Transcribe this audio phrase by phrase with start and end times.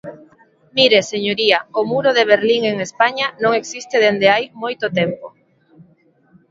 [0.77, 5.25] Mire, señoría, o muro de Berlín en España non existe dende hai moito tempo.